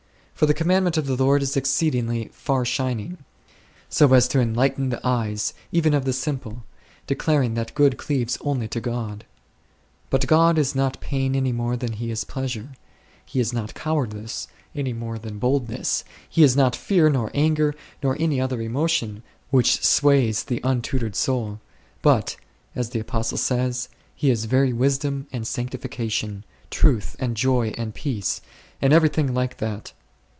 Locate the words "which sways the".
19.51-20.59